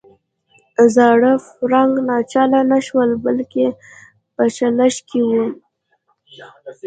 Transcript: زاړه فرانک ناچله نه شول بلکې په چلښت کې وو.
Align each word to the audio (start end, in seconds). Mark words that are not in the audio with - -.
زاړه 0.95 1.31
فرانک 1.51 1.95
ناچله 2.07 2.61
نه 2.71 2.79
شول 2.87 3.09
بلکې 3.25 3.65
په 4.35 4.43
چلښت 4.55 4.99
کې 5.09 5.19
وو. 5.27 5.43